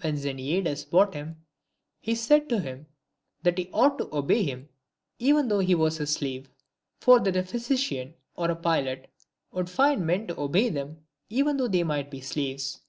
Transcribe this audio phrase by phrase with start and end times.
[0.00, 1.44] When Xeniades bought him,
[2.00, 2.86] he said to him
[3.42, 4.70] that he ought to obey him
[5.18, 6.48] even though he was his slave;
[7.02, 9.10] for that a physician or a pilot
[9.52, 12.80] would find men to obey them even though they might be slaves.